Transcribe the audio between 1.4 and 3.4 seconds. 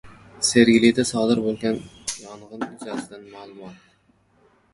bo‘lgan yong‘in yuzasidan